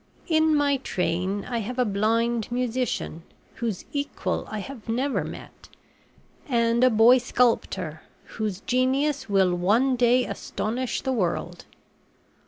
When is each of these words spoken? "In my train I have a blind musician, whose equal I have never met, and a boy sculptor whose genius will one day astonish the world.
"In 0.25 0.55
my 0.55 0.77
train 0.77 1.45
I 1.45 1.59
have 1.59 1.77
a 1.77 1.85
blind 1.85 2.51
musician, 2.51 3.21
whose 3.57 3.85
equal 3.93 4.47
I 4.49 4.57
have 4.57 4.89
never 4.89 5.23
met, 5.23 5.69
and 6.49 6.83
a 6.83 6.89
boy 6.89 7.19
sculptor 7.19 8.01
whose 8.23 8.61
genius 8.61 9.29
will 9.29 9.53
one 9.53 9.95
day 9.95 10.25
astonish 10.25 11.01
the 11.01 11.13
world. 11.13 11.65